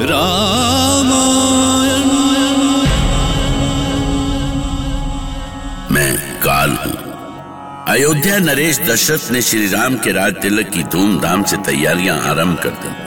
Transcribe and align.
रामायण। 0.00 1.06
मैं 5.94 6.40
काल 6.40 6.70
हूँ। 6.70 7.06
अयोध्या 7.88 8.38
नरेश 8.38 8.78
दशरथ 8.78 9.30
ने 9.30 9.42
श्री 9.42 9.68
राम 9.68 9.96
के 9.96 10.12
राज 10.12 10.34
तिलक 10.34 10.68
की 10.68 10.82
धूमधाम 10.82 11.42
से 11.42 11.56
तैयारियाँ 11.56 12.18
आरंभ 12.18 12.58
कर 12.58 12.68
दी। 12.68 13.06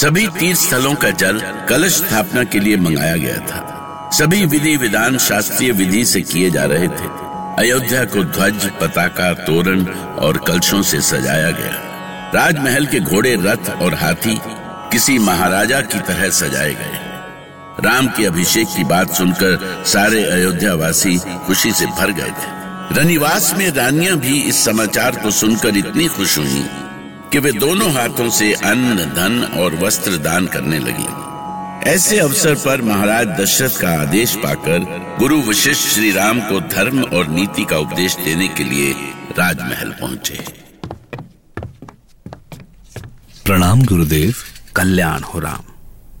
सभी 0.00 0.26
तीर्थ 0.26 0.60
स्थलों 0.60 0.94
का 0.94 1.10
जल 1.10 1.40
कलश 1.68 1.92
स्थापना 1.92 2.44
के 2.44 2.60
लिए 2.60 2.76
मंगाया 2.76 3.16
गया 3.16 3.36
था। 3.36 4.10
सभी 4.12 4.46
विधि 4.46 4.76
विधान 4.76 5.18
शास्त्रीय 5.18 5.72
विधि 5.72 6.04
से 6.04 6.20
किए 6.20 6.50
जा 6.50 6.64
रहे 6.64 6.88
थे। 6.88 7.30
अयोध्या 7.58 8.04
को 8.04 8.24
ध्वज, 8.24 8.70
पताका, 8.80 9.32
तोरण 9.32 9.84
और 9.94 10.36
कलशों 10.36 10.82
से 10.82 11.00
सजाया 11.00 11.50
गया। 11.50 11.90
राजमहल 12.34 12.86
के 12.86 13.00
घोड़े, 13.00 13.36
रथ 13.40 13.70
और 13.82 13.94
हाथी 13.94 14.40
किसी 14.92 15.18
महाराजा 15.18 15.80
की 15.80 15.98
तरह 15.98 16.30
सजाए 16.30 16.74
गए। 16.74 16.98
राम 17.84 18.06
के 18.06 18.24
अभिषेक 18.26 18.66
की 18.76 18.84
बात 18.84 19.14
सुनकर 19.14 19.84
सारे 19.86 20.24
अयोध्या 20.24 20.74
वासी 20.74 21.18
खुशी 21.46 21.72
से 21.72 21.86
भर 21.86 22.10
गए 22.10 22.30
थे। 22.30 22.60
रनिवास 23.00 23.54
में 23.58 23.70
रानियाँ 23.70 24.16
भी 24.16 24.40
इस 24.40 24.64
समाचार 24.64 25.16
को 25.16 25.30
सुनकर 25.30 25.76
इतनी 25.76 26.08
खुश 26.08 26.38
हुई 26.38 26.64
कि 27.32 27.38
वे 27.38 27.52
दोनों 27.52 27.92
हाथों 27.92 28.30
से 28.30 28.52
अन्न, 28.52 28.96
धन 28.96 29.58
और 29.60 29.74
वस्त्र 29.74 30.16
दान 30.16 30.46
करने 30.46 30.78
लगी। 30.78 31.08
ऐसे 31.90 32.18
अवसर 32.18 32.54
पर 32.54 32.82
महाराज 32.82 33.26
दशरथ 33.26 33.80
का 33.80 34.00
आदेश 34.00 34.34
पाकर 34.34 34.78
गुरु 35.18 35.40
वशिष्ठ 35.40 35.88
श्री 35.88 36.12
राम 36.12 36.40
को 36.40 36.60
धर्म 36.60 37.02
और 37.02 37.28
नीति 37.28 37.64
का 37.64 37.78
उपदेश 37.78 38.16
देने 38.16 38.48
के 38.48 38.64
लिए 38.64 38.92
राजमहल 39.38 39.94
पहुँचे। 40.00 40.38
प्रणाम, 43.44 43.82
गुरुदेव। 43.82 44.34
कल्याण 44.76 45.22
हो 45.22 45.38
राम। 45.38 45.72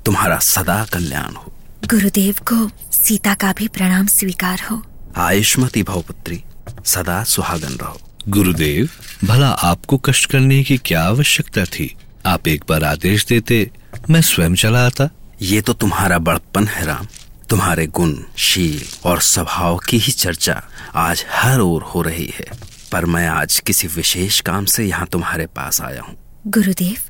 तुम्हारा 0.06 0.38
सदा 0.38 0.84
कल्याण 0.84 1.34
हो। 1.34 1.52
गुरुदेव 1.90 2.36
को 2.52 2.70
सीता 2.92 3.34
का 3.34 3.52
भी 3.52 3.68
प्रणाम 3.68 4.06
स्वीकार 4.06 4.60
हो। 4.70 4.82
आयुष्मती 5.16 5.82
भवपुत्री 5.82 6.42
सदा 6.84 7.22
सुहागन 7.24 7.76
रहो। 7.80 8.00
गुरुदेव 8.28 8.88
भला 9.24 9.48
आपको 9.48 9.98
कष्ट 9.98 10.30
करने 10.30 10.62
की 10.64 10.76
क्या 10.76 11.02
आवश्यकता 11.02 11.64
थी? 11.64 11.96
आप 12.26 12.48
एक 12.48 12.64
बार 12.68 12.84
आदेश 12.84 13.26
देते 13.26 13.70
मैं 14.10 14.20
स्वयं 14.20 14.54
चला 14.54 14.86
आता। 14.86 15.08
ये 15.42 15.60
तो 15.60 15.72
तुम्हारा 15.72 16.18
बड़प्पन 16.18 16.66
है 16.66 16.84
राम। 16.86 17.06
तुम्हारे 17.48 17.86
गुण 17.86 18.14
शील 18.38 18.82
और 19.04 19.20
स्वभाव 19.20 19.78
की 19.78 19.98
ही 19.98 20.12
चर्चा 20.12 20.62
आज 20.94 21.24
हर 21.30 21.60
ओर 21.60 21.82
हो 21.82 22.02
रही 22.02 22.32
है। 22.34 22.46
पर 22.92 23.04
मैं 23.04 23.28
आज 23.28 23.58
किसी 23.60 23.86
विशेष 23.86 24.40
काम 24.40 24.64
से 24.64 24.84
यहाँ 24.84 25.06
तुम्हारे 25.06 25.46
पास 25.46 25.80
आया 25.80 26.02
हूँ। 26.02 26.16
गुरुदेव 26.46 27.09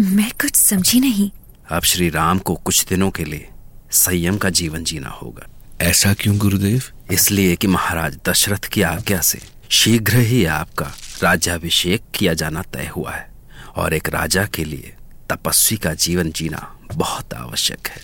मैं 0.00 0.30
कुछ 0.40 0.54
समझी 0.54 1.00
नहीं। 1.00 1.30
अब 1.70 1.82
श्री 1.82 2.08
राम 2.10 2.38
को 2.38 2.54
कुछ 2.54 2.84
दिनों 2.88 3.10
के 3.10 3.24
लिए 3.24 3.48
संयम 3.90 4.36
का 4.36 4.50
जीवन 4.50 4.84
जीना 4.84 5.08
होगा। 5.08 5.46
ऐसा 5.80 6.12
क्यों 6.14 6.38
गुरुदेव? 6.38 6.82
इसलिए 7.12 7.56
कि 7.56 7.66
महाराज 7.66 8.18
दशरथ 8.28 8.64
की 8.64 8.82
आज्ञा 8.82 9.20
से 9.20 9.40
शीघ्र 9.70 10.16
ही 10.16 10.44
आपका 10.44 10.86
राज्याभिषेक 11.22 12.02
किया 12.14 12.34
जाना 12.34 12.62
तय 12.62 12.90
हुआ 12.96 13.12
है 13.12 13.30
और 13.76 13.94
एक 13.94 14.08
राजा 14.08 14.44
के 14.44 14.64
लिए 14.64 14.94
तपस्वी 15.30 15.78
का 15.78 15.94
जीवन 15.94 16.30
जीना 16.30 16.78
बहुत 16.94 17.34
आवश्यक 17.34 17.88
है। 17.88 18.02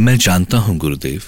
मैं 0.00 0.16
जानता 0.16 0.58
हूँ 0.58 0.76
गुरुदेव 0.76 1.22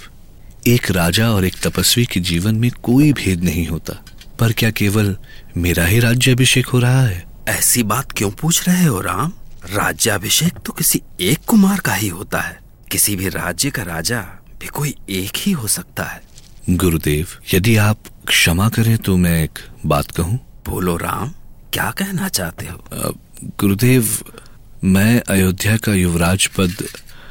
एक 0.66 0.91
राजा 0.91 1.30
और 1.30 1.44
एक 1.44 1.56
तपस्वी 1.58 2.06
के 2.06 2.20
जीवन 2.20 2.54
में 2.54 2.70
कोई 2.70 3.12
भेद 3.12 3.44
नहीं 3.44 3.66
होता 3.66 4.02
पर 4.41 4.52
क्या 4.52 4.70
केवल 4.70 5.16
मेरा 5.56 5.84
ही 5.84 6.00
राज्याभिषेक 6.00 6.66
हो 6.66 6.78
रहा 6.78 7.04
है? 7.06 7.24
ऐसी 7.48 7.82
बात 7.82 8.12
क्यों 8.12 8.30
पूछ 8.30 8.68
रहे 8.68 8.84
हो 8.84 9.00
राम? 9.00 9.32
राज्याभिषेक 9.64 10.58
तो 10.66 10.72
किसी 10.72 11.03
एक 11.20 11.44
कुमार 11.47 11.80
का 11.80 11.94
ही 11.94 12.08
होता 12.08 12.41
है। 12.41 12.58
किसी 12.91 13.16
भी 13.16 13.28
राज्य 13.28 13.70
का 13.70 13.83
राजा 13.83 14.20
भी 14.61 14.66
कोई 14.66 14.94
एक 15.08 15.36
ही 15.36 15.53
हो 15.53 15.66
सकता 15.69 16.05
है। 16.05 16.22
गुरुदेव 16.70 17.28
यदि 17.55 17.77
आप 17.77 17.98
क्षमा 18.28 18.69
करें 18.69 18.97
तो 18.98 19.16
मैं 19.16 19.43
एक 19.44 19.59
बात 19.87 20.10
कहूँ। 20.10 20.38
बोलो 20.69 20.97
राम 20.97 21.32
क्या 21.72 21.91
कहना 21.91 22.28
चाहते 22.28 22.66
हो? 22.66 23.15
गुरुदेव 23.60 24.19
मैं 24.84 25.22
अयोध्या 25.28 25.76
का 25.76 25.94
युवराज 25.94 26.47
पद 26.59 26.84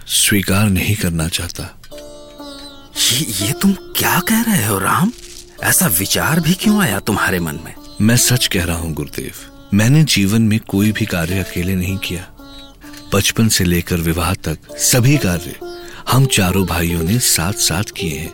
स्वीकार 0.07 0.69
नहीं 0.69 0.95
करना 0.95 1.27
चाहता। 1.27 1.63
ये, 3.11 3.19
ये 3.45 3.53
तुम 3.61 3.73
क्या 3.97 4.19
कह 4.19 4.41
रहे 4.41 4.65
हो 4.65 4.79
राम? 4.79 5.11
ऐसा 5.63 5.87
विचार 5.99 6.39
भी 6.39 6.53
क्यों 6.53 6.81
आया 6.81 6.99
तुम्हारे 6.99 7.39
मन 7.39 7.59
में? 7.65 7.73
मैं 8.01 8.17
सच 8.17 8.47
कह 8.47 8.63
रहा 8.63 8.77
हूँ 8.77 8.93
गुरुदेव। 8.93 9.48
मैंने 9.73 10.03
जीवन 10.03 10.41
में 10.41 10.59
कोई 10.59 10.91
भी 10.91 11.05
कार्य 11.05 11.39
अकेले 11.39 11.75
नहीं 11.75 11.97
किया। 11.97 12.27
बचपन 13.13 13.47
से 13.47 13.63
लेकर 13.63 13.97
विवाह 13.97 14.33
तक 14.33 14.75
सभी 14.77 15.17
कार्य 15.17 15.55
हम 16.11 16.25
चारों 16.25 16.65
भाइयों 16.65 17.03
ने 17.03 17.19
साथ 17.19 17.53
साथ 17.53 17.91
किए 17.97 18.17
हैं। 18.17 18.33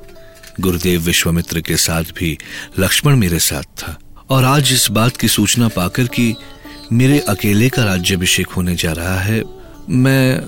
गुरुदेव 0.59 1.01
विश्वामित्र 1.01 1.61
के 1.61 1.77
साथ 1.77 2.03
भी 2.17 2.37
लक्ष्मण 2.79 3.15
मेरे 3.15 3.39
साथ 3.39 3.63
था। 3.63 3.97
और 4.29 4.45
आज 4.45 4.71
इस 4.73 4.89
बात 4.91 5.17
की 5.17 5.27
सूचना 5.27 5.67
पाकर 5.67 6.07
कि 6.07 6.35
मेरे 6.91 7.19
अकेले 7.19 7.69
का 7.69 7.83
राज्याभिषेक 7.83 8.47
होने 8.47 8.75
जा 8.75 8.91
रहा 8.91 9.19
है, 9.19 9.43
मैं 9.89 10.41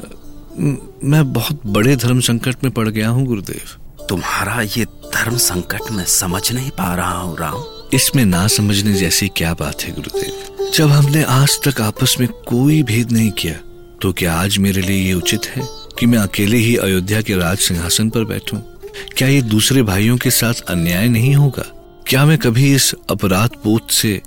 मैं 1.04 1.34
बहुत 1.34 1.66
बड़े 1.66 1.96
धर्म 1.96 2.19
संकट 2.19 2.64
में 2.64 2.74
पड़ 2.74 2.88
गया 2.90 3.09
हूँ, 3.09 3.25
गुरुदेव। 3.25 4.06
तुम्हारा 4.09 4.62
ये 4.62 4.86
धर्म 5.14 5.38
संकट 5.38 5.92
में 5.92 6.06
समझ 6.06 6.52
नहीं 6.52 6.72
पा 6.72 6.96
रहा 6.96 7.18
हूँ, 7.18 7.38
राम। 7.38 7.64
इसमें 7.94 8.25
ना 8.25 8.48
समझने 8.48 8.94
जैसी 8.94 9.28
क्या 9.28 9.53
बात 9.53 9.81
है 9.81 9.92
गुरुदेव? 9.92 10.72
जब 10.74 10.90
हमने 10.90 11.24
आज 11.24 11.59
तक 11.68 11.81
आपस 11.81 12.16
में 12.20 12.30
कोई 12.30 12.84
भेद 12.84 13.12
नहीं 13.12 13.31
किया 13.31 13.53
तो 14.02 14.14
क्या 14.14 14.34
आज 14.34 14.58
मेरे 14.58 14.81
लिए 14.81 15.08
ये 15.08 15.14
उचित 15.14 15.46
है 15.46 15.64
कि 16.00 16.06
मैं 16.06 16.20
अकेले 16.20 16.58
ही 16.58 16.75
अयोध्या 16.75 17.22
के 17.22 17.36
राज 17.36 17.58
सिंहासन 17.58 18.09
पर 18.09 18.24
बैठूं? 18.24 18.58
क्या 19.18 19.28
ये 19.28 19.42
दूसरे 19.42 19.84
भाइयों 19.84 20.18
के 20.18 20.31
साथ 20.31 20.53
अन्याय 20.53 21.08
नहीं 21.08 21.36
होगा? 21.36 21.64
क्या 22.08 22.25
मैं 22.25 22.38
कभी 22.38 22.75
इस 22.75 22.94
अपराध 23.09 23.50
बोध 23.64 23.90
से 23.90 24.22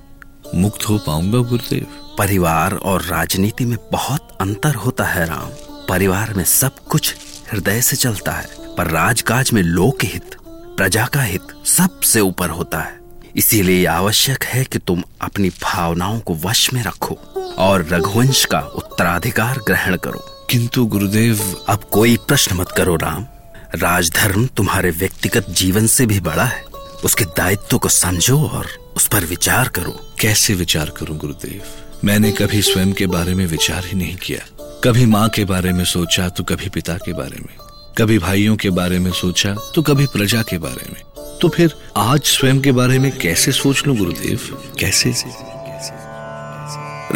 मुक्त 0.55 0.89
हो 0.89 0.99
पाऊँगा 0.99 1.39
गुरुदेव? 1.39 1.87
परिवार 2.19 2.75
और 2.75 3.03
राजनीति 3.03 3.65
में 3.65 3.79
बहुत 3.93 4.39
अंतर 4.41 4.75
होता 4.75 5.05
है 5.05 5.27
राम। 5.27 5.49
परिवार 5.89 6.35
में 6.35 6.45
सब 6.45 6.79
कुछ 6.79 7.15
हृदय 7.53 7.81
से 7.81 7.97
चलता 7.97 8.33
है, 8.33 8.49
पर 8.79 8.87
राजकाज 8.87 9.51
में 9.53 9.63
लोक 9.63 10.05
हित 10.05 10.37
प्रजा 10.77 11.07
का 11.07 11.23
हित 11.23 11.43
सबसे 11.67 12.21
ऊपर 12.21 12.51
होता 12.51 12.81
है। 12.81 13.00
इसीलिए 13.37 13.87
आवश्यक 13.87 14.45
है 14.45 14.65
कि 14.65 14.79
तुम 14.79 15.03
अपनी 15.21 15.49
भावनाओं 15.49 16.21
को 16.21 16.35
वश 16.35 16.73
में 16.73 16.83
रखो 16.83 17.15
और 17.59 17.87
रघुवंश 17.91 18.45
का 18.45 18.61
उत्तराधिकार 18.61 19.59
ग्रहण 19.59 19.97
करो। 19.97 20.47
किंतु 20.51 20.87
गुरुदेव, 20.87 21.65
अब 21.69 21.85
कोई 21.85 22.17
प्रश्न 22.17 22.57
मत 22.57 22.69
करो 22.69 22.97
राम। 22.97 23.27
राजधर्म 23.75 24.47
तुम्हारे 24.47 24.91
व्यक्तिगत 24.91 25.47
जीवन 25.51 25.87
से 25.87 26.07
भी 26.07 26.21
बड़ा 26.21 26.45
है। 26.45 26.65
उसके 27.05 27.25
दायित्व 27.25 27.79
को 27.79 27.89
समझो 27.89 28.43
और 28.43 28.93
उस 28.97 29.09
पर 29.09 29.25
विचार 29.25 29.69
करो। 29.69 30.15
कैसे 30.21 30.55
विचार 30.55 30.91
करूँ 30.91 31.19
गुरुदेव? 31.19 31.63
मैंने 32.05 32.33
कभी 32.33 32.63
स्वयं 32.63 32.93
के 32.93 33.07
बारे 33.07 33.35
में 33.35 33.47
विचार 33.47 33.85
ही 33.85 33.95
नहीं 33.95 34.17
किया। 34.17 34.57
कभी 34.85 35.07
माँ 35.07 35.29
के 35.29 35.45
बारे 35.45 35.73
में 35.73 35.85
सोचा 35.85 36.29
तो 36.29 36.45
कभी 36.45 36.69
पिता 36.69 36.95
के 36.95 37.13
बारे 37.13 37.37
में। 37.37 37.57
कभी 37.99 38.19
भाइयों 38.19 38.57
के 38.57 38.71
बारे 38.71 38.99
में 38.99 39.13
सोचा 39.13 39.55
तो 39.75 39.83
कभी 39.83 40.07
प्रजा 40.07 40.43
के 40.43 40.59
बारे 40.59 40.93
में। 40.93 41.03
तो 41.41 41.49
फिर 41.49 41.75
आज 41.97 42.21
स्वयं 42.23 42.61
के 42.61 42.73
बारे 42.73 42.99
में 42.99 43.19
कैसे 43.19 43.53
सोच 43.53 43.87
लूँ 43.87 43.97
गुरुदेव? 43.97 44.41
कैसे? 44.79 45.15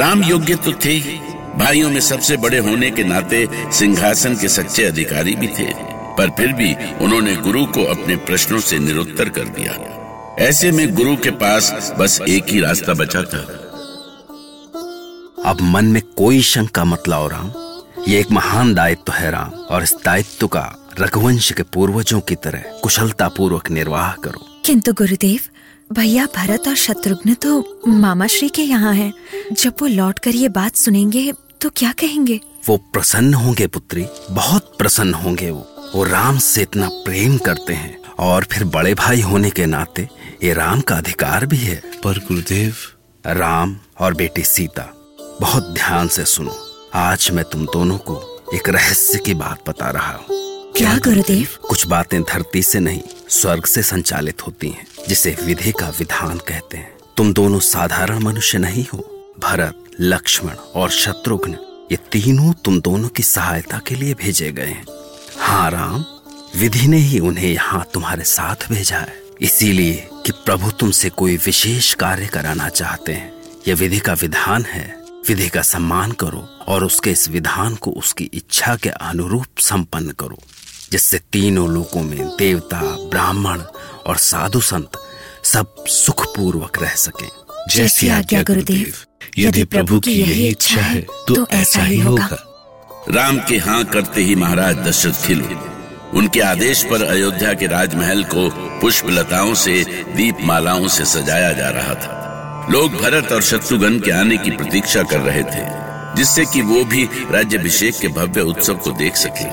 राम 0.01 0.23
योग्य 0.25 0.55
तो 0.55 0.73
थे 0.73 0.99
भाइयों 1.59 1.91
में 1.91 2.01
सबसे 2.01 2.37
बड़े 2.37 2.59
होने 2.59 2.91
के 2.91 3.05
नाते 3.05 3.49
सिंहासन 3.73 4.37
के 4.37 4.49
सच्चे 4.49 4.85
अधिकारी 4.85 5.35
भी 5.35 5.49
थे 5.49 5.67
पर 6.17 6.31
फिर 6.31 6.53
भी 6.53 6.75
उन्होंने 7.05 7.37
गुरु 7.37 7.65
को 7.67 7.85
अपने 7.85 8.17
प्रश्नों 8.17 8.61
से 8.61 8.79
निरुत्तर 8.79 9.29
कर 9.29 9.45
दिया। 9.45 9.73
ऐसे 10.39 10.71
में 10.73 10.95
गुरु 10.95 11.17
के 11.17 11.31
पास 11.31 11.93
बस 11.99 12.21
एक 12.29 12.45
ही 12.49 12.61
रास्ता 12.61 12.95
बचा 12.95 13.23
था। 13.23 13.39
अब 15.51 15.59
मन 15.61 15.85
में 15.85 16.03
कोई 16.03 16.43
शंका 16.43 16.85
मत 16.85 17.03
लाओ 17.09 17.29
राम। 17.29 17.53
ये 18.09 18.21
एक 18.21 18.31
महान 18.31 18.75
दायित्व 18.75 19.03
तो 19.07 19.13
है 19.13 19.31
राम 19.31 19.51
और 19.51 19.83
इस 19.83 19.95
दायित्व 20.05 20.47
का 20.47 20.84
रघुवंश 21.01 21.51
के 21.53 21.63
पूर्वजों 21.63 22.21
की 22.21 22.35
तरह 22.35 22.65
कुशलता 22.83 23.29
पूर्वक 23.29 23.71
निर्वाह 23.71 24.13
करो। 24.15 24.47
किंतु 24.65 24.93
गुरुदेव 24.93 25.41
भैया 25.93 26.27
भरत 26.37 26.69
और 26.69 26.75
शत्रुघ्न 26.75 27.35
तो 27.35 27.81
मामा 27.89 28.27
श्री 28.27 28.49
के 28.49 28.63
यहाँ 28.63 28.93
हैं। 28.95 29.13
जब 29.53 29.75
वो 29.81 29.87
लौट 29.87 30.19
कर 30.19 30.35
ये 30.35 30.49
बात 30.49 30.77
सुनेंगे 30.77 31.33
तो 31.61 31.71
क्या 31.71 31.93
कहेंगे? 31.93 32.41
वो 32.69 32.77
प्रसन्न 32.93 33.35
होंगे 33.35 33.67
पुत्री 33.67 34.07
बहुत 34.31 34.75
प्रसन्न 34.79 35.15
होंगे 35.15 35.51
वो। 35.51 35.67
वो 35.95 36.05
राम 36.05 36.39
से 36.39 36.63
इतना 36.63 36.89
प्रेम 37.05 37.37
करते 37.39 37.73
हैं 37.73 37.97
और 38.19 38.45
फिर 38.45 38.65
बड़े 38.65 38.95
भाई 38.95 39.21
होने 39.21 39.51
के 39.51 39.67
नाते 39.67 40.09
ये 40.43 40.53
राम 40.55 40.81
का 40.81 40.97
अधिकार 40.97 41.47
भी 41.47 41.57
है। 41.57 41.83
पर 42.05 42.19
गुरुदेव। 42.19 42.77
राम 43.25 43.77
और 44.01 44.15
बेटी 44.15 44.43
सीता 44.45 44.91
बहुत 45.41 45.73
ध्यान 45.75 46.09
से 46.09 46.25
सुनो। 46.25 46.57
आज 46.95 47.29
मैं 47.33 47.45
तुम 47.45 47.67
दोनों 47.67 47.99
को 47.99 48.21
एक 48.55 48.69
रहस्य 48.69 49.19
की 49.19 49.35
बात 49.35 49.69
बता 49.69 49.91
रहा 49.91 50.13
हूँ। 50.13 50.43
क्या 50.77 50.97
गुरुदेव 50.97 51.49
कुछ 51.69 51.87
बातें 51.87 52.23
धरती 52.23 52.63
से 52.63 52.79
नहीं 52.81 53.01
स्वर्ग 53.31 53.65
से 53.65 53.83
संचालित 53.83 54.47
होती 54.47 54.69
हैं 54.69 54.87
जिसे 55.09 55.37
विधि 55.43 55.73
का 55.73 55.89
विधान 55.89 56.39
कहते 56.39 56.77
हैं। 56.77 56.91
तुम 57.17 57.33
दोनों 57.33 57.59
साधारण 57.61 58.19
मनुष्य 58.19 58.59
नहीं 58.59 58.85
हो 58.95 58.99
भरत 59.39 59.85
लक्ष्मण 60.01 60.55
और 60.75 60.91
शत्रुघ्न। 60.91 61.53
ये 61.93 61.97
तीनों 62.13 62.53
तुम 62.65 62.81
दोनों 62.81 63.09
की 63.09 63.23
सहायता 63.23 63.79
के 63.79 63.95
लिए 63.95 64.15
भेजे 64.15 64.51
गए 64.53 64.67
हैं। 64.67 64.85
हाँ 65.39 65.71
राम 65.71 66.05
विधि 66.57 66.87
ने 66.87 66.97
ही 66.97 67.19
उन्हें 67.19 67.53
यहाँ 67.53 67.85
तुम्हारे 67.95 68.25
साथ 68.25 68.69
भेजा 68.69 68.99
है। 68.99 69.23
इसीलिए 69.41 70.09
कि 70.27 70.33
प्रभु 70.45 70.71
तुमसे 70.71 71.11
कोई 71.11 71.37
विशेष 71.37 71.95
कार्य 71.95 72.27
कराना 72.27 72.69
चाहते 72.69 73.13
हैं। 73.13 73.33
यह 73.69 73.75
विधि 73.75 73.99
का 73.99 74.13
विधान 74.13 74.65
है 74.65 75.04
विधि 75.29 75.49
का 75.49 75.63
सम्मान 75.63 76.13
करो 76.13 76.39
और 76.67 76.85
उसके 76.85 77.11
इस 77.11 77.29
विधान 77.29 77.75
को 77.75 77.91
उसकी 77.91 78.25
इच्छा 78.35 78.75
के 78.77 78.89
अनुरूप 78.89 79.59
संपन्न 79.59 80.11
करो 80.11 80.39
जिससे 80.93 81.19
तीनों 81.33 81.69
लोकों 81.71 82.03
में 82.03 82.27
देवता 82.39 82.81
ब्राह्मण 83.11 83.61
और 84.07 84.17
साधु 84.17 84.61
संत 84.61 84.99
सब 85.45 85.85
सुखपूर्वक 85.89 86.79
रह 86.83 86.95
सकें। 86.95 87.29
जैसी 87.71 88.09
आज्ञा 88.09 88.43
गुरुदेव 88.43 88.95
यदि 89.39 89.65
प्रभु 89.65 90.01
की 90.01 90.13
यही 90.13 90.49
इच्छा 90.49 90.81
है 90.81 91.01
तो 91.29 91.47
ऐसा 91.53 91.83
ही 91.83 92.01
होगा। 92.01 92.39
राम 93.11 93.39
के 93.39 93.59
हाँ 93.59 93.85
करते 93.85 94.23
ही 94.23 94.35
महाराज 94.35 94.77
दशरथ 94.79 95.27
खिल 95.27 95.43
उनके 96.15 96.41
आदेश 96.41 96.83
पर 96.83 97.03
अयोध्या 97.03 97.53
के 97.53 97.67
राजमहल 97.67 98.23
को 98.25 98.49
पुष्प 98.81 99.07
लताओं 99.11 99.55
से 99.55 99.83
दीप 100.17 100.39
मालाओं 100.41 100.89
से 100.89 101.05
सजाया 101.05 101.53
जा 101.53 101.69
रहा 101.69 101.95
था। 101.95 102.24
लोग 102.71 102.93
भरत 102.93 103.33
और 103.33 103.43
शत्रुघ्न 103.43 103.99
के 104.01 104.11
आने 104.11 104.37
की 104.37 104.51
प्रतीक्षा 104.51 105.03
कर 105.03 105.21
रहे 105.21 105.43
थे, 105.43 105.65
जिससे 106.17 106.45
कि 106.45 106.61
वो 106.63 106.85
भी 106.85 107.05
राज्यभिषेक 107.31 107.99
के 108.01 108.09
भव्य 108.09 108.41
उत्सव 108.41 108.75
को 108.75 108.91
देख 108.91 109.17
सके। 109.17 109.45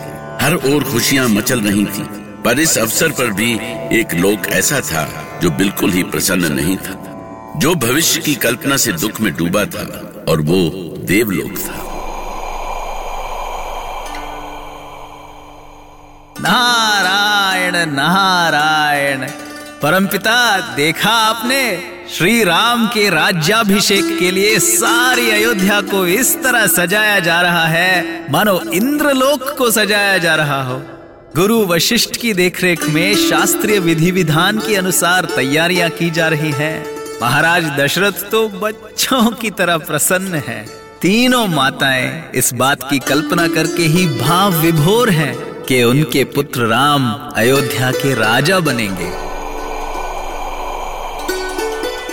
हर 0.46 0.56
ओर 0.56 0.84
खुशियाँ 0.84 1.28
मचल 1.30 1.62
रही 1.62 1.86
थी, 1.86 2.04
पर 2.46 2.60
इस 2.60 2.78
अवसर 2.78 3.12
पर 3.12 3.32
भी 3.34 3.52
एक 4.00 4.14
लोक 4.14 4.48
ऐसा 4.48 4.80
था 4.82 5.06
जो 5.42 5.52
बिल्कुल 5.52 5.92
ही 5.92 6.04
प्रसन्न 6.04 6.52
नहीं 6.54 6.78
था, 6.78 6.96
जो 7.58 7.76
भविष्य 7.76 8.22
की 8.22 8.36
कल्पना 8.36 8.78
से 8.78 8.94
दुख 8.94 9.22
में 9.22 9.34
डूबा 9.34 9.66
था, 9.66 9.86
और 10.30 10.42
वो 10.42 10.62
देवलोक 11.06 11.58
था। 11.58 11.80
नारायण 16.42 17.76
नारायण, 17.94 19.28
परमपिता, 19.82 20.60
देखा 20.76 21.10
आपने? 21.10 21.91
श्री 22.18 22.44
राम 22.44 22.88
के 22.88 23.10
राज्याभिषेक 23.10 24.20
के 24.20 24.32
लिए 24.32 24.60
सारी 24.60 25.32
अयोध्या 25.32 25.82
को 25.82 26.08
इस 26.08 26.44
तरह 26.44 26.68
सजाया 26.68 27.20
जा 27.20 27.42
रहा 27.42 27.66
है। 27.66 28.26
मानो 28.32 28.60
इंद्रलोक 28.74 29.58
को 29.58 29.72
सजाया 29.72 30.18
जा 30.18 30.36
रहा 30.36 30.64
हो। 30.64 30.82
गुरु 31.36 31.66
वशिष्ठ 31.66 32.16
की 32.16 32.34
देखरेख 32.34 32.90
में 32.90 33.16
शास्त्रीय 33.16 33.80
विधि 33.80 34.12
विधान 34.12 34.60
के 34.60 34.76
अनुसार 34.76 35.26
तैयारियाँ 35.26 35.90
की 35.90 36.10
जा 36.10 36.28
रही 36.28 36.52
हैं। 36.52 36.86
महाराज 37.22 37.66
दशरथ 37.80 38.30
तो 38.32 38.48
बच्चों 38.50 39.32
की 39.32 39.50
तरह 39.50 39.78
प्रसन्न 39.78 40.36
है। 40.36 40.66
तीनों 41.02 41.48
माताएँ 41.48 42.32
इस 42.36 42.54
बात 42.54 42.90
की 42.90 43.00
कल्पना 43.00 43.48
करके 43.48 43.84
ही 43.84 44.08
भाव 44.08 44.54
विभोर 44.54 45.10
हैं 45.10 45.64
कि 45.64 45.84
उनके 45.84 46.24
पुत्र 46.24 46.62
राम 46.62 47.12
अयोध्या 47.36 47.92
के 47.92 48.14
राजा 48.14 48.60
बनेंगे। 48.60 49.31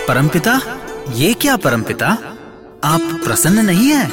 परमपिता? 0.09 0.61
ये 1.13 1.33
क्या 1.33 1.55
परमपिता? 1.55 2.05
आप 2.83 3.21
प्रसन्न 3.25 3.65
नहीं 3.65 3.87
है? 3.87 4.11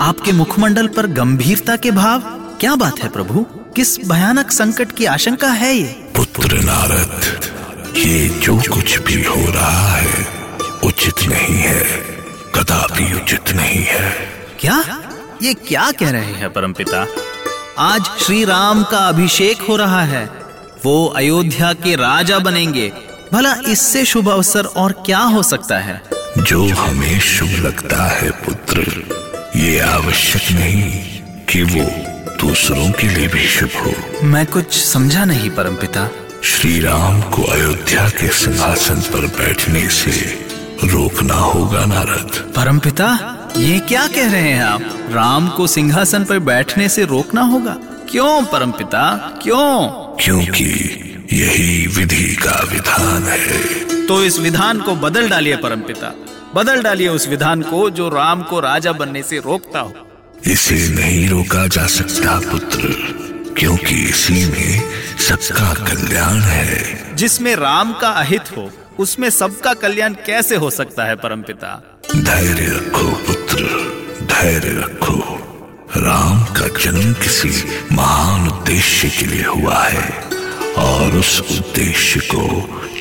आपके 0.00 0.32
मुखमंडल 0.32 0.86
पर 0.86 1.06
गंभीरता 1.06 1.76
के 1.76 1.90
भाव? 1.90 2.20
क्या 2.60 2.74
बात 2.74 2.98
है 2.98 3.08
प्रभु? 3.08 3.46
किस 3.76 4.08
भयानक 4.08 4.50
संकट 4.50 4.92
की 4.92 5.04
आशंका 5.04 5.48
है 5.48 5.74
ये? 5.74 5.84
पुत्र 5.84 6.52
नारद 6.52 7.22
ये 7.96 8.28
जो 8.28 8.58
कुछ 8.58 8.98
भी 8.98 9.24
हो 9.24 9.52
रहा 9.52 9.88
है 9.88 10.26
उचित 10.84 11.14
नहीं 11.22 11.54
है। 11.54 11.84
कदापि 12.54 13.14
उचित 13.14 13.50
नहीं 13.50 13.84
है। 13.84 14.10
क्या? 14.60 15.02
ये 15.42 15.54
क्या 15.54 15.90
कह 15.90 16.10
रहे 16.10 16.32
हैं 16.32 16.52
परमपिता? 16.52 17.06
आज 17.78 18.04
श्री 18.04 18.44
राम 18.44 18.82
का 18.82 18.98
अभिषेक 18.98 19.62
हो 19.68 19.76
रहा 19.76 20.02
है। 20.02 20.30
वो 20.84 21.06
अयोध्या 21.06 21.72
के 21.72 21.94
राजा 21.94 22.38
बनेंगे। 22.38 23.07
भला 23.32 23.54
इससे 23.68 24.04
शुभ 24.04 24.28
अवसर 24.28 24.64
और 24.64 24.92
क्या 25.06 25.18
हो 25.18 25.42
सकता 25.42 25.78
है? 25.78 26.02
जो 26.38 26.74
हमें 26.74 27.20
शुभ 27.20 27.48
लगता 27.48 28.04
है 28.04 28.30
पुत्र 28.30 28.80
ये 29.56 29.80
आवश्यक 29.80 30.58
नहीं 30.60 31.04
कि 31.48 31.62
वो 31.62 31.84
दूसरों 32.40 32.90
के 32.90 33.08
लिए 33.08 33.28
भी 33.28 33.48
शुभ 33.48 33.70
हो। 33.74 33.94
मैं 34.26 34.46
कुछ 34.46 34.84
समझा 34.84 35.24
नहीं 35.24 35.50
परम 35.50 35.74
पिता। 35.74 36.10
श्री 36.44 36.80
राम 36.80 37.20
को 37.20 37.42
अयोध्या 37.42 38.08
के 38.08 38.28
सिंहासन 38.28 38.94
पर 38.94 39.26
बैठने 39.26 39.88
से 39.88 40.44
रोकना 40.84 41.34
होगा 41.34 41.84
नारद। 41.84 42.52
परम 42.56 42.78
पिता 42.78 43.34
ये 43.56 43.78
क्या 43.78 44.06
कह 44.06 44.32
रहे 44.32 44.50
हैं 44.52 44.64
आप? 44.64 44.80
राम 45.10 45.48
को 45.48 45.66
सिंहासन 45.66 46.24
पर 46.24 46.38
बैठने 46.38 46.88
से 46.88 47.04
रोकना 47.04 47.40
होगा? 47.40 47.76
क्यों 48.10 48.44
परम 48.44 48.70
पिता? 48.70 49.32
क्यों? 49.42 49.88
क्योंकि 50.24 51.04
यही 51.32 51.86
विधि 51.86 52.34
का 52.34 52.62
विधान 53.08 53.22
है। 53.22 54.06
तो 54.06 54.22
इस 54.24 54.38
विधान 54.38 54.80
को 54.80 54.94
बदल 54.96 55.28
डालिए 55.28 55.56
परमपिता। 55.56 56.14
बदल 56.54 56.82
डालिए 56.82 57.08
उस 57.08 57.28
विधान 57.28 57.62
को 57.62 57.90
जो 57.90 58.08
राम 58.08 58.42
को 58.42 58.60
राजा 58.60 58.92
बनने 58.92 59.22
से 59.22 59.38
रोकता 59.38 59.80
हो। 59.80 59.92
इसे 60.44 60.88
नहीं 60.88 61.28
रोका 61.28 61.66
जा 61.66 61.86
सकता 61.86 62.38
पुत्र 62.50 62.92
क्योंकि 63.58 63.94
इसी 63.94 64.44
में 64.46 64.82
सबका 65.18 65.72
कल्याण 65.74 66.40
है। 66.40 67.16
जिसमें 67.16 67.54
राम 67.56 67.92
का 67.92 68.08
अहित 68.08 68.56
हो 68.56 68.70
उसमें 68.98 69.30
सबका 69.30 69.74
कल्याण 69.74 70.14
कैसे 70.26 70.56
हो 70.56 70.70
सकता 70.70 71.04
है 71.04 71.16
परमपिता? 71.16 72.00
धैर्य 72.16 72.66
रखो 72.66 73.10
पुत्र 73.26 73.64
धैर्य 74.22 74.78
रखो। 74.80 75.18
राम 75.96 76.44
का 76.44 76.66
जन्म 76.80 77.12
किसी 77.12 77.50
महान 77.92 78.48
उद्देश्य 78.48 79.08
के 79.08 79.26
लिए 79.26 79.44
हुआ 79.44 79.82
है 79.84 80.24
और 80.78 81.16
उस 81.16 81.40
उद्देश्य 81.40 82.20
को 82.20 82.44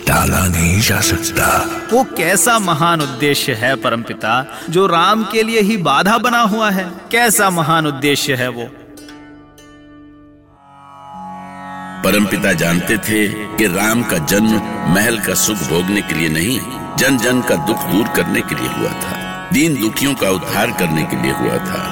टाला 0.07 0.47
नहीं 0.47 0.81
जा 0.81 0.99
सकता। 1.01 1.47
वो 1.93 2.03
कैसा 2.03 2.59
महान 2.59 3.01
उद्देश्य 3.01 3.53
है 3.53 3.75
परमपिता 3.75 4.57
जो 4.69 4.87
राम 4.87 5.23
के 5.23 5.43
लिए 5.43 5.61
ही 5.61 5.77
बाधा 5.77 6.17
बना 6.17 6.41
हुआ 6.41 6.69
है? 6.69 6.91
कैसा 7.11 7.49
महान 7.49 7.87
उद्देश्य 7.87 8.35
है 8.35 8.47
वो? 8.47 8.69
परमपिता 12.03 12.53
जानते 12.53 12.97
थे 12.97 13.27
कि 13.27 13.67
राम 13.67 14.03
का 14.03 14.17
जन्म 14.17 14.55
महल 14.93 15.19
का 15.19 15.33
सुख 15.33 15.57
भोगने 15.57 16.01
के 16.01 16.15
लिए 16.15 16.29
नहीं 16.29 16.59
जन 16.97 17.17
जन 17.17 17.41
का 17.41 17.55
दुख 17.55 17.85
दूर 17.85 18.07
करने 18.07 18.41
के 18.41 18.55
लिए 18.55 18.69
हुआ 18.69 18.91
था। 18.91 19.49
दीन 19.53 19.81
दुखियों 19.81 20.13
का 20.15 20.29
उद्धार 20.29 20.71
करने 20.71 21.03
के 21.03 21.21
लिए 21.21 21.31
हुआ 21.31 21.57
था। 21.57 21.83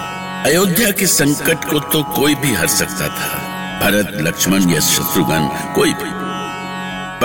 अयोध्या 0.46 0.92
के 0.92 1.08
संकट 1.08 1.66
को 1.66 1.80
तो 1.80 2.04
कोई 2.04 2.36
भी 2.36 2.54
हर 2.54 2.68
सकता 2.68 3.08
था। 3.08 3.34
भरत 3.80 4.12
लक्ष्मण 4.22 4.70
या 4.70 4.80
शत्रुघ्न 4.80 5.74
कोई 5.76 5.94
भी। 5.94 6.25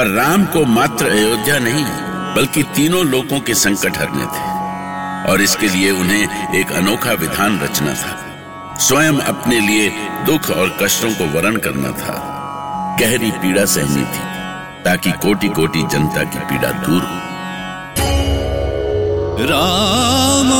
पर 0.00 0.06
राम 0.06 0.44
को 0.44 0.64
मात्र 0.64 1.10
अयोध्या 1.10 1.58
नहीं, 1.58 1.84
बल्कि 2.34 2.62
तीनों 2.62 3.06
लोगों 3.06 3.40
के 3.40 3.54
संकट 3.54 3.98
हरने 3.98 4.24
थे। 4.24 4.60
और 5.30 5.40
इसके 5.40 5.68
लिए 5.68 5.90
उन्हें 5.90 6.54
एक 6.54 6.72
अनोखा 6.72 7.12
विधान 7.12 7.60
रचना 7.60 7.94
था। 7.94 8.26
स्वयं 8.78 9.18
अपने 9.18 9.60
लिए 9.60 9.90
दुख 10.26 10.50
और 10.50 10.78
कष्टों 10.82 11.10
को 11.10 11.24
वरण 11.24 11.56
करना 11.56 11.88
था। 11.88 12.14
गहरी 13.00 13.30
पीड़ा 13.30 13.64
सहनी 13.64 14.02
थी, 14.02 14.24
ताकि 14.84 15.12
कोटि 15.12 15.48
कोटि 15.48 15.82
जनता 15.82 16.24
की 16.24 16.38
पीड़ा 16.38 16.72
दूर 16.72 17.02
हो। 17.02 17.16
राम 19.40 20.50